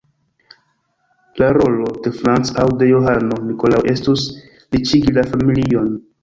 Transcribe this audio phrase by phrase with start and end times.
[1.41, 4.25] La rolo de Frantz aŭ de Johano-Nikolao estus,
[4.79, 5.95] riĉigi la familion.